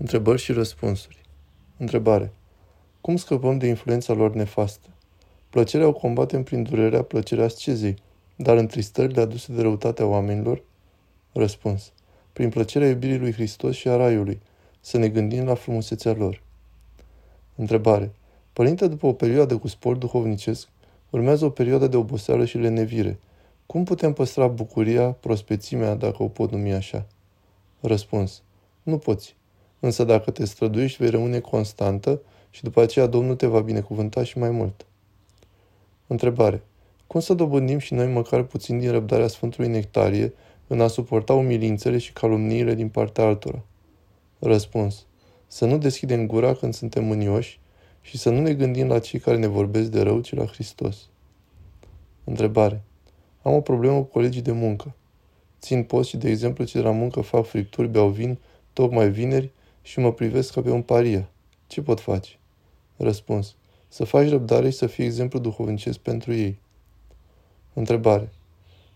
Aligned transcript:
Întrebări 0.00 0.40
și 0.40 0.52
răspunsuri. 0.52 1.18
Întrebare. 1.76 2.32
Cum 3.00 3.16
scăpăm 3.16 3.58
de 3.58 3.66
influența 3.66 4.12
lor 4.12 4.34
nefastă? 4.34 4.88
Plăcerea 5.50 5.86
o 5.86 5.92
combatem 5.92 6.42
prin 6.42 6.62
durerea 6.62 7.02
plăcerea 7.02 7.44
ascezei, 7.44 7.96
dar 8.36 8.56
întristările 8.56 9.20
aduse 9.20 9.52
de 9.52 9.62
răutatea 9.62 10.06
oamenilor? 10.06 10.62
Răspuns. 11.32 11.92
Prin 12.32 12.48
plăcerea 12.48 12.88
iubirii 12.88 13.18
lui 13.18 13.32
Hristos 13.32 13.76
și 13.76 13.88
a 13.88 13.96
Raiului, 13.96 14.40
să 14.80 14.98
ne 14.98 15.08
gândim 15.08 15.44
la 15.44 15.54
frumusețea 15.54 16.12
lor. 16.12 16.42
Întrebare. 17.54 18.12
Părinte, 18.52 18.88
după 18.88 19.06
o 19.06 19.12
perioadă 19.12 19.56
cu 19.56 19.68
sport 19.68 19.98
duhovnicesc, 19.98 20.68
urmează 21.10 21.44
o 21.44 21.50
perioadă 21.50 21.86
de 21.86 21.96
oboseală 21.96 22.44
și 22.44 22.58
lenevire. 22.58 23.18
Cum 23.66 23.84
putem 23.84 24.12
păstra 24.12 24.46
bucuria, 24.46 25.10
prospețimea, 25.10 25.94
dacă 25.94 26.22
o 26.22 26.28
pot 26.28 26.50
numi 26.50 26.72
așa? 26.72 27.06
Răspuns. 27.80 28.42
Nu 28.82 28.98
poți. 28.98 29.38
Însă 29.80 30.04
dacă 30.04 30.30
te 30.30 30.44
străduiești, 30.44 31.02
vei 31.02 31.10
rămâne 31.10 31.40
constantă 31.40 32.20
și 32.50 32.62
după 32.62 32.80
aceea 32.80 33.06
Domnul 33.06 33.34
te 33.34 33.46
va 33.46 33.60
binecuvânta 33.60 34.24
și 34.24 34.38
mai 34.38 34.50
mult. 34.50 34.86
Întrebare. 36.06 36.62
Cum 37.06 37.20
să 37.20 37.34
dobândim 37.34 37.78
și 37.78 37.94
noi 37.94 38.12
măcar 38.12 38.42
puțin 38.42 38.78
din 38.78 38.90
răbdarea 38.90 39.26
Sfântului 39.26 39.70
Nectarie 39.70 40.32
în 40.66 40.80
a 40.80 40.86
suporta 40.86 41.32
umilințele 41.32 41.98
și 41.98 42.12
calumniile 42.12 42.74
din 42.74 42.88
partea 42.88 43.24
altora? 43.24 43.62
Răspuns. 44.38 45.06
Să 45.46 45.66
nu 45.66 45.78
deschidem 45.78 46.26
gura 46.26 46.54
când 46.54 46.74
suntem 46.74 47.04
mânioși 47.04 47.60
și 48.00 48.18
să 48.18 48.30
nu 48.30 48.40
ne 48.40 48.54
gândim 48.54 48.88
la 48.88 48.98
cei 48.98 49.18
care 49.18 49.36
ne 49.36 49.46
vorbesc 49.46 49.90
de 49.90 50.00
rău, 50.00 50.20
ci 50.20 50.34
la 50.34 50.46
Hristos. 50.46 51.08
Întrebare. 52.24 52.82
Am 53.42 53.54
o 53.54 53.60
problemă 53.60 53.96
cu 53.96 54.02
colegii 54.02 54.42
de 54.42 54.52
muncă. 54.52 54.94
Țin 55.60 55.82
post 55.82 56.08
și, 56.08 56.16
de 56.16 56.28
exemplu, 56.28 56.64
cei 56.64 56.80
de 56.80 56.86
la 56.86 56.92
muncă 56.92 57.20
fac 57.20 57.46
fripturi, 57.46 57.88
beau 57.88 58.08
vin, 58.08 58.38
tocmai 58.72 59.10
vineri 59.10 59.52
și 59.82 59.98
mă 59.98 60.12
privesc 60.12 60.52
ca 60.52 60.62
pe 60.62 60.70
un 60.70 60.82
paria. 60.82 61.30
Ce 61.66 61.82
pot 61.82 62.00
face? 62.00 62.38
Răspuns. 62.96 63.54
Să 63.88 64.04
faci 64.04 64.28
răbdare 64.28 64.70
și 64.70 64.76
să 64.76 64.86
fii 64.86 65.04
exemplu 65.04 65.38
duhovnicesc 65.38 65.98
pentru 65.98 66.32
ei. 66.32 66.58
Întrebare. 67.72 68.32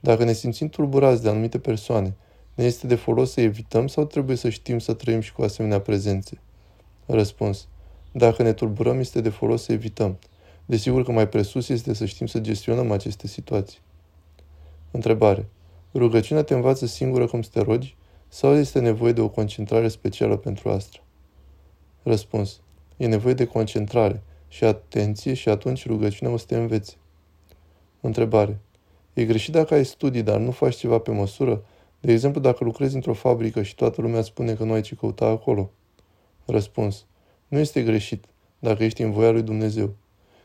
Dacă 0.00 0.24
ne 0.24 0.32
simțim 0.32 0.68
tulburați 0.68 1.22
de 1.22 1.28
anumite 1.28 1.58
persoane, 1.58 2.14
ne 2.54 2.64
este 2.64 2.86
de 2.86 2.94
folos 2.94 3.32
să 3.32 3.40
evităm 3.40 3.86
sau 3.86 4.04
trebuie 4.04 4.36
să 4.36 4.48
știm 4.48 4.78
să 4.78 4.92
trăim 4.92 5.20
și 5.20 5.32
cu 5.32 5.42
asemenea 5.42 5.80
prezențe? 5.80 6.40
Răspuns. 7.06 7.68
Dacă 8.12 8.42
ne 8.42 8.52
tulburăm, 8.52 8.98
este 8.98 9.20
de 9.20 9.28
folos 9.28 9.62
să 9.62 9.72
evităm. 9.72 10.18
Desigur 10.64 11.04
că 11.04 11.12
mai 11.12 11.28
presus 11.28 11.68
este 11.68 11.94
să 11.94 12.04
știm 12.04 12.26
să 12.26 12.38
gestionăm 12.38 12.90
aceste 12.90 13.26
situații. 13.26 13.78
Întrebare. 14.90 15.48
Rugăciunea 15.94 16.42
te 16.42 16.54
învață 16.54 16.86
singură 16.86 17.26
cum 17.26 17.42
să 17.42 17.50
te 17.52 17.60
rogi 17.60 17.96
sau 18.34 18.54
este 18.54 18.80
nevoie 18.80 19.12
de 19.12 19.20
o 19.20 19.28
concentrare 19.28 19.88
specială 19.88 20.36
pentru 20.36 20.70
asta? 20.70 20.98
Răspuns. 22.02 22.60
E 22.96 23.06
nevoie 23.06 23.34
de 23.34 23.46
concentrare 23.46 24.22
și 24.48 24.64
atenție 24.64 25.34
și 25.34 25.48
atunci 25.48 25.86
rugăciunea 25.86 26.32
o 26.32 26.36
să 26.36 26.44
te 26.46 26.56
învețe. 26.56 26.94
Întrebare. 28.00 28.58
E 29.12 29.24
greșit 29.24 29.52
dacă 29.52 29.74
ai 29.74 29.84
studii, 29.84 30.22
dar 30.22 30.40
nu 30.40 30.50
faci 30.50 30.76
ceva 30.76 30.98
pe 30.98 31.10
măsură? 31.10 31.64
De 32.00 32.12
exemplu, 32.12 32.40
dacă 32.40 32.64
lucrezi 32.64 32.94
într-o 32.94 33.12
fabrică 33.12 33.62
și 33.62 33.74
toată 33.74 34.00
lumea 34.00 34.22
spune 34.22 34.54
că 34.54 34.64
nu 34.64 34.72
ai 34.72 34.80
ce 34.80 34.94
căuta 34.94 35.26
acolo. 35.26 35.70
Răspuns. 36.44 37.06
Nu 37.48 37.58
este 37.58 37.82
greșit 37.82 38.24
dacă 38.58 38.84
ești 38.84 39.02
în 39.02 39.10
voia 39.10 39.30
lui 39.30 39.42
Dumnezeu. 39.42 39.94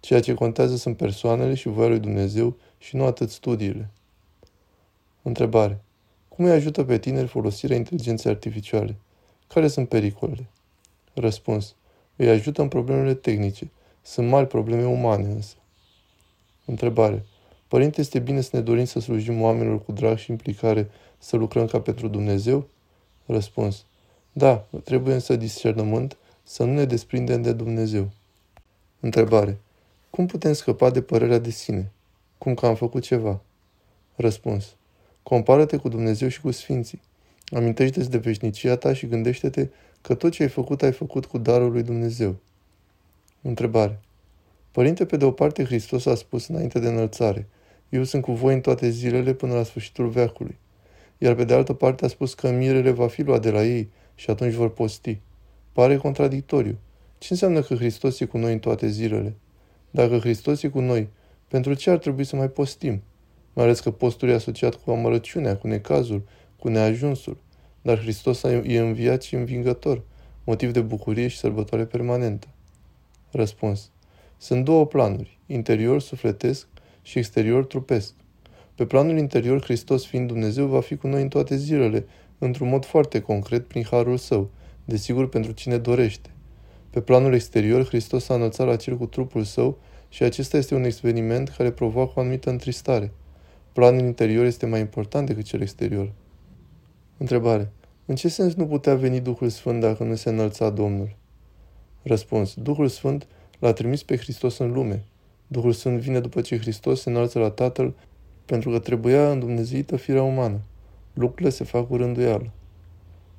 Ceea 0.00 0.20
ce 0.20 0.34
contează 0.34 0.76
sunt 0.76 0.96
persoanele 0.96 1.54
și 1.54 1.68
voia 1.68 1.88
lui 1.88 1.98
Dumnezeu 1.98 2.56
și 2.78 2.96
nu 2.96 3.04
atât 3.04 3.30
studiile. 3.30 3.90
Întrebare. 5.22 5.82
Cum 6.38 6.46
îi 6.46 6.52
ajută 6.52 6.84
pe 6.84 6.98
tineri 6.98 7.26
folosirea 7.26 7.76
inteligenței 7.76 8.30
artificiale? 8.30 8.96
Care 9.46 9.68
sunt 9.68 9.88
pericolele? 9.88 10.48
Răspuns. 11.14 11.74
Îi 12.16 12.28
ajută 12.28 12.62
în 12.62 12.68
problemele 12.68 13.14
tehnice. 13.14 13.70
Sunt 14.02 14.28
mari 14.28 14.46
probleme 14.46 14.86
umane 14.86 15.24
însă. 15.28 15.54
Întrebare. 16.64 17.24
Părinte, 17.68 18.00
este 18.00 18.18
bine 18.18 18.40
să 18.40 18.50
ne 18.52 18.60
dorim 18.60 18.84
să 18.84 19.00
slujim 19.00 19.42
oamenilor 19.42 19.84
cu 19.84 19.92
drag 19.92 20.18
și 20.18 20.30
implicare, 20.30 20.90
să 21.18 21.36
lucrăm 21.36 21.66
ca 21.66 21.80
pentru 21.80 22.08
Dumnezeu? 22.08 22.68
Răspuns. 23.26 23.84
Da, 24.32 24.66
trebuie 24.84 25.14
însă 25.14 25.36
discernământ 25.36 26.16
să 26.42 26.64
nu 26.64 26.72
ne 26.72 26.84
desprindem 26.84 27.42
de 27.42 27.52
Dumnezeu. 27.52 28.10
Întrebare. 29.00 29.58
Cum 30.10 30.26
putem 30.26 30.52
scăpa 30.52 30.90
de 30.90 31.02
părerea 31.02 31.38
de 31.38 31.50
sine? 31.50 31.92
Cum 32.38 32.54
că 32.54 32.66
am 32.66 32.74
făcut 32.74 33.02
ceva? 33.02 33.40
Răspuns. 34.16 34.76
Compară-te 35.28 35.76
cu 35.76 35.88
Dumnezeu 35.88 36.28
și 36.28 36.40
cu 36.40 36.50
Sfinții. 36.50 37.00
Amintește-ți 37.46 38.10
de 38.10 38.18
veșnicia 38.18 38.76
ta 38.76 38.92
și 38.92 39.06
gândește-te 39.06 39.68
că 40.00 40.14
tot 40.14 40.32
ce 40.32 40.42
ai 40.42 40.48
făcut, 40.48 40.82
ai 40.82 40.92
făcut 40.92 41.26
cu 41.26 41.38
darul 41.38 41.72
lui 41.72 41.82
Dumnezeu. 41.82 42.36
Întrebare. 43.42 44.00
Părinte, 44.70 45.04
pe 45.04 45.16
de 45.16 45.24
o 45.24 45.30
parte, 45.30 45.64
Hristos 45.64 46.06
a 46.06 46.14
spus 46.14 46.46
înainte 46.46 46.78
de 46.78 46.88
înălțare, 46.88 47.46
Eu 47.88 48.04
sunt 48.04 48.22
cu 48.22 48.32
voi 48.32 48.54
în 48.54 48.60
toate 48.60 48.88
zilele 48.88 49.32
până 49.32 49.54
la 49.54 49.62
sfârșitul 49.62 50.08
veacului. 50.08 50.58
Iar 51.18 51.34
pe 51.34 51.44
de 51.44 51.54
altă 51.54 51.72
parte 51.72 52.04
a 52.04 52.08
spus 52.08 52.34
că 52.34 52.50
mirele 52.50 52.90
va 52.90 53.08
fi 53.08 53.22
luat 53.22 53.42
de 53.42 53.50
la 53.50 53.64
ei 53.64 53.88
și 54.14 54.30
atunci 54.30 54.52
vor 54.52 54.70
posti. 54.70 55.20
Pare 55.72 55.96
contradictoriu. 55.96 56.78
Ce 57.18 57.28
înseamnă 57.30 57.62
că 57.62 57.74
Hristos 57.74 58.20
e 58.20 58.24
cu 58.24 58.38
noi 58.38 58.52
în 58.52 58.58
toate 58.58 58.86
zilele? 58.86 59.34
Dacă 59.90 60.18
Hristos 60.18 60.62
e 60.62 60.68
cu 60.68 60.80
noi, 60.80 61.08
pentru 61.48 61.74
ce 61.74 61.90
ar 61.90 61.98
trebui 61.98 62.24
să 62.24 62.36
mai 62.36 62.48
postim? 62.48 63.02
Mai 63.58 63.66
ales 63.66 63.80
că 63.80 63.90
postul 63.90 64.28
e 64.28 64.34
asociat 64.34 64.74
cu 64.74 64.90
amărăciunea, 64.90 65.56
cu 65.56 65.66
necazul, 65.66 66.22
cu 66.56 66.68
neajunsul. 66.68 67.36
Dar 67.82 67.98
Hristos 67.98 68.42
e 68.42 68.78
înviat 68.78 69.22
și 69.22 69.34
învingător, 69.34 70.02
motiv 70.44 70.72
de 70.72 70.80
bucurie 70.80 71.28
și 71.28 71.36
sărbătoare 71.36 71.84
permanentă. 71.84 72.46
Răspuns. 73.30 73.90
Sunt 74.36 74.64
două 74.64 74.86
planuri, 74.86 75.38
interior 75.46 76.00
sufletesc 76.00 76.66
și 77.02 77.18
exterior 77.18 77.64
trupesc. 77.64 78.12
Pe 78.74 78.86
planul 78.86 79.18
interior, 79.18 79.62
Hristos 79.62 80.06
fiind 80.06 80.26
Dumnezeu 80.26 80.66
va 80.66 80.80
fi 80.80 80.96
cu 80.96 81.06
noi 81.06 81.22
în 81.22 81.28
toate 81.28 81.56
zilele, 81.56 82.06
într-un 82.38 82.68
mod 82.68 82.84
foarte 82.84 83.20
concret 83.20 83.68
prin 83.68 83.84
harul 83.90 84.16
său, 84.16 84.50
desigur 84.84 85.28
pentru 85.28 85.52
cine 85.52 85.78
dorește. 85.78 86.30
Pe 86.90 87.00
planul 87.00 87.34
exterior, 87.34 87.86
Hristos 87.86 88.24
s-a 88.24 88.34
înălțat 88.34 88.66
la 88.66 88.76
cer 88.76 88.96
cu 88.96 89.06
trupul 89.06 89.44
său 89.44 89.78
și 90.08 90.22
acesta 90.22 90.56
este 90.56 90.74
un 90.74 90.84
experiment 90.84 91.48
care 91.48 91.70
provoacă 91.70 92.12
o 92.16 92.20
anumită 92.20 92.50
întristare. 92.50 93.12
Planul 93.72 94.00
interior 94.00 94.44
este 94.44 94.66
mai 94.66 94.80
important 94.80 95.26
decât 95.26 95.44
cel 95.44 95.60
exterior. 95.60 96.12
Întrebare. 97.16 97.72
În 98.06 98.14
ce 98.14 98.28
sens 98.28 98.54
nu 98.54 98.66
putea 98.66 98.94
veni 98.94 99.20
Duhul 99.20 99.48
Sfânt 99.48 99.80
dacă 99.80 100.04
nu 100.04 100.14
se 100.14 100.28
înălța 100.28 100.70
Domnul? 100.70 101.16
Răspuns. 102.02 102.54
Duhul 102.54 102.88
Sfânt 102.88 103.26
l-a 103.58 103.72
trimis 103.72 104.02
pe 104.02 104.16
Hristos 104.16 104.58
în 104.58 104.72
lume. 104.72 105.04
Duhul 105.46 105.72
Sfânt 105.72 105.98
vine 105.98 106.20
după 106.20 106.40
ce 106.40 106.58
Hristos 106.58 107.00
se 107.00 107.10
înalță 107.10 107.38
la 107.38 107.50
Tatăl 107.50 107.94
pentru 108.44 108.70
că 108.70 108.78
trebuia 108.78 109.30
îndumnezeită 109.30 109.96
firea 109.96 110.22
umană. 110.22 110.60
Lucrurile 111.14 111.50
se 111.50 111.64
fac 111.64 111.88
cu 111.88 111.96
rânduială. 111.96 112.50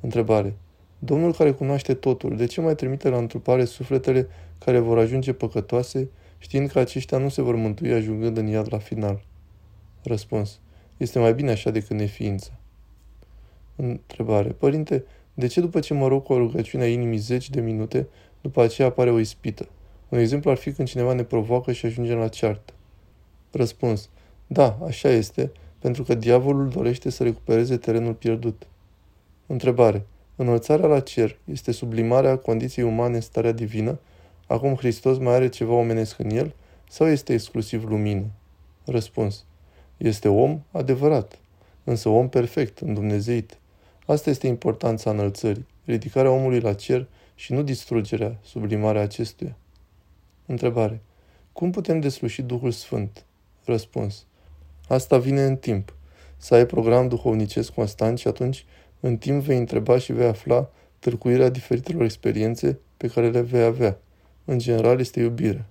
Întrebare. 0.00 0.56
Domnul 0.98 1.32
care 1.32 1.50
cunoaște 1.50 1.94
totul, 1.94 2.36
de 2.36 2.46
ce 2.46 2.60
mai 2.60 2.74
trimite 2.74 3.08
la 3.08 3.16
întrupare 3.16 3.64
sufletele 3.64 4.28
care 4.58 4.78
vor 4.78 4.98
ajunge 4.98 5.32
păcătoase, 5.32 6.08
știind 6.38 6.70
că 6.70 6.78
aceștia 6.78 7.18
nu 7.18 7.28
se 7.28 7.42
vor 7.42 7.54
mântui 7.54 7.92
ajungând 7.92 8.36
în 8.36 8.46
iad 8.46 8.66
la 8.70 8.78
final? 8.78 9.24
Răspuns. 10.04 10.60
Este 10.96 11.18
mai 11.18 11.34
bine 11.34 11.50
așa 11.50 11.70
decât 11.70 11.96
neființa. 11.96 12.50
Întrebare. 13.76 14.48
Părinte, 14.48 15.04
de 15.34 15.46
ce 15.46 15.60
după 15.60 15.80
ce 15.80 15.94
mă 15.94 16.08
rog 16.08 16.22
cu 16.22 16.32
o 16.32 16.38
rugăciune 16.38 16.82
a 16.82 16.88
inimii 16.88 17.18
zeci 17.18 17.50
de 17.50 17.60
minute, 17.60 18.08
după 18.40 18.62
aceea 18.62 18.88
apare 18.88 19.10
o 19.10 19.18
ispită? 19.18 19.68
Un 20.08 20.18
exemplu 20.18 20.50
ar 20.50 20.56
fi 20.56 20.72
când 20.72 20.88
cineva 20.88 21.12
ne 21.12 21.22
provoacă 21.22 21.72
și 21.72 21.86
ajungem 21.86 22.18
la 22.18 22.28
ceartă. 22.28 22.72
Răspuns. 23.50 24.08
Da, 24.46 24.78
așa 24.86 25.08
este, 25.08 25.52
pentru 25.78 26.02
că 26.02 26.14
diavolul 26.14 26.68
dorește 26.68 27.10
să 27.10 27.22
recupereze 27.22 27.76
terenul 27.76 28.14
pierdut. 28.14 28.66
Întrebare. 29.46 30.06
Înălțarea 30.36 30.86
la 30.86 31.00
cer 31.00 31.38
este 31.44 31.72
sublimarea 31.72 32.36
condiției 32.36 32.86
umane 32.86 33.14
în 33.14 33.20
starea 33.20 33.52
divină? 33.52 33.98
Acum 34.46 34.74
Hristos 34.74 35.18
mai 35.18 35.34
are 35.34 35.48
ceva 35.48 35.72
omenesc 35.72 36.18
în 36.18 36.30
el? 36.30 36.54
Sau 36.88 37.06
este 37.06 37.32
exclusiv 37.32 37.84
lumină? 37.84 38.24
Răspuns. 38.84 39.44
Este 39.96 40.28
om 40.28 40.60
adevărat, 40.70 41.38
însă 41.84 42.08
om 42.08 42.28
perfect, 42.28 42.78
îndumnezeit. 42.78 43.58
Asta 44.06 44.30
este 44.30 44.46
importanța 44.46 45.10
înălțării, 45.10 45.66
ridicarea 45.84 46.30
omului 46.30 46.60
la 46.60 46.74
cer 46.74 47.06
și 47.34 47.52
nu 47.52 47.62
distrugerea, 47.62 48.36
sublimarea 48.42 49.02
acestuia. 49.02 49.56
Întrebare. 50.46 51.00
Cum 51.52 51.70
putem 51.70 52.00
desluși 52.00 52.42
Duhul 52.42 52.70
Sfânt? 52.70 53.24
Răspuns. 53.64 54.24
Asta 54.88 55.18
vine 55.18 55.44
în 55.44 55.56
timp. 55.56 55.94
Să 56.36 56.54
ai 56.54 56.66
program 56.66 57.08
duhovnicesc 57.08 57.72
constant 57.72 58.18
și 58.18 58.28
atunci, 58.28 58.64
în 59.00 59.16
timp, 59.16 59.42
vei 59.42 59.58
întreba 59.58 59.98
și 59.98 60.12
vei 60.12 60.26
afla 60.26 60.70
târcuirea 60.98 61.48
diferitelor 61.48 62.02
experiențe 62.02 62.78
pe 62.96 63.06
care 63.06 63.30
le 63.30 63.40
vei 63.40 63.62
avea. 63.62 63.98
În 64.44 64.58
general, 64.58 65.00
este 65.00 65.20
iubire. 65.20 65.64